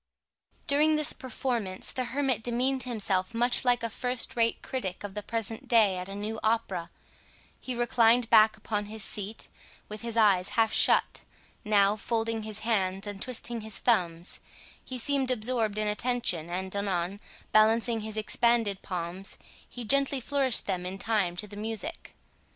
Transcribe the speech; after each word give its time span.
During 0.65 0.95
this 0.95 1.13
performance, 1.13 1.91
the 1.91 2.05
hermit 2.05 2.41
demeaned 2.41 2.81
himself 2.85 3.35
much 3.35 3.63
like 3.63 3.83
a 3.83 3.89
first 3.91 4.35
rate 4.35 4.63
critic 4.63 5.03
of 5.03 5.13
the 5.13 5.21
present 5.21 5.67
day 5.67 5.95
at 5.99 6.09
a 6.09 6.15
new 6.15 6.39
opera. 6.41 6.89
He 7.59 7.75
reclined 7.75 8.27
back 8.31 8.57
upon 8.57 8.85
his 8.85 9.03
seat, 9.03 9.47
with 9.89 10.01
his 10.01 10.17
eyes 10.17 10.49
half 10.57 10.73
shut; 10.73 11.21
now, 11.63 11.95
folding 11.95 12.41
his 12.41 12.61
hands 12.61 13.05
and 13.05 13.21
twisting 13.21 13.61
his 13.61 13.77
thumbs, 13.77 14.39
he 14.83 14.97
seemed 14.97 15.29
absorbed 15.29 15.77
in 15.77 15.87
attention, 15.87 16.49
and 16.49 16.75
anon, 16.75 17.19
balancing 17.51 18.01
his 18.01 18.17
expanded 18.17 18.81
palms, 18.81 19.37
he 19.69 19.83
gently 19.85 20.19
flourished 20.19 20.65
them 20.65 20.83
in 20.83 20.97
time 20.97 21.37
to 21.37 21.45
the 21.45 21.55
music. 21.55 22.15